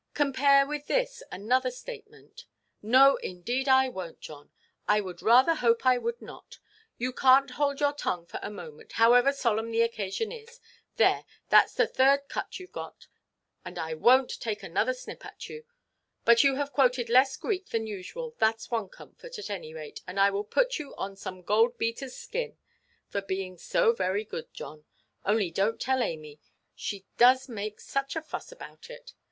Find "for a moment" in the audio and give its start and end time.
8.25-8.93